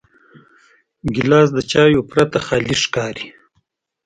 [1.15, 3.27] ګیلاس د چایو پرته خالي ښکاري.